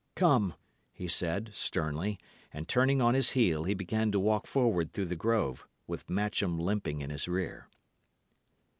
[0.15, 0.55] "Come,"
[0.91, 2.17] he said, sternly;
[2.51, 6.57] and, turning on his heel, he began to walk forward through the grove, with Matcham
[6.57, 7.67] limping in his rear.